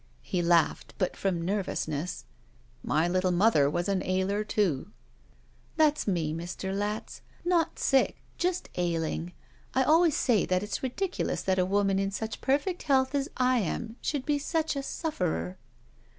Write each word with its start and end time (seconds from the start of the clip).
He 0.23 0.41
laughed, 0.41 0.95
but 0.97 1.15
from 1.15 1.39
nervousness. 1.45 2.25
'My 2.81 3.07
little 3.07 3.29
mothef 3.31 3.71
was 3.71 3.87
an 3.87 4.01
ailer, 4.01 4.43
too.'* 4.43 4.87
'That's 5.77 6.07
me, 6.07 6.33
Mr. 6.33 6.73
Latz. 6.73 7.21
Not 7.45 7.77
sick— 7.77 8.15
^just 8.39 8.65
ailing. 8.77 9.31
I 9.75 9.83
always 9.83 10.17
say 10.17 10.43
that 10.47 10.63
it's 10.63 10.81
ridiculous 10.81 11.43
that 11.43 11.59
a 11.59 11.65
woman 11.65 11.99
in 11.99 12.09
such 12.09 12.41
perfect 12.41 12.81
health 12.81 13.13
as 13.13 13.29
I 13.37 13.59
am 13.59 13.95
should 14.01 14.25
be 14.25 14.39
such 14.39 14.75
a 14.75 14.81
sufferer." 14.81 15.59